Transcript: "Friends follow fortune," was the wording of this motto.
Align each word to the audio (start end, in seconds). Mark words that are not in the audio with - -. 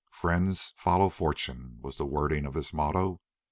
"Friends 0.09 0.73
follow 0.77 1.09
fortune," 1.09 1.77
was 1.83 1.97
the 1.97 2.07
wording 2.07 2.47
of 2.47 2.55
this 2.55 2.73
motto. 2.73 3.21